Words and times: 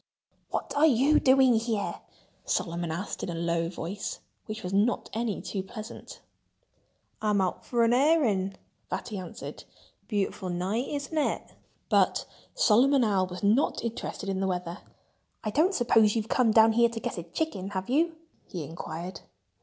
"What 0.49 0.73
are 0.75 0.87
you 0.87 1.19
doing 1.19 1.53
here?" 1.59 2.01
Solomon 2.43 2.89
Owl 2.91 3.01
asked 3.01 3.21
in 3.21 3.29
a 3.29 3.35
low 3.35 3.69
voice, 3.69 4.19
which 4.47 4.63
was 4.63 4.73
not 4.73 5.11
any 5.13 5.43
too 5.43 5.61
pleasant. 5.61 6.21
"I'm 7.21 7.39
out 7.39 7.63
for 7.63 7.83
an 7.83 7.93
airing," 7.93 8.55
Fatty 8.89 9.19
answered. 9.19 9.63
"Beautiful 10.07 10.49
night—isn't 10.49 11.15
it?" 11.15 11.53
But 11.87 12.25
Solomon 12.55 13.03
Owl 13.03 13.27
was 13.27 13.43
not 13.43 13.83
interested 13.83 14.27
in 14.27 14.39
the 14.39 14.47
weather. 14.47 14.79
"I 15.43 15.51
don't 15.51 15.75
suppose 15.75 16.15
you've 16.15 16.29
come 16.29 16.49
down 16.49 16.71
here 16.71 16.89
to 16.89 16.99
get 16.99 17.19
a 17.19 17.23
chicken, 17.23 17.69
have 17.69 17.87
you?" 17.87 18.15
he 18.47 18.63
inquired. 18.63 19.19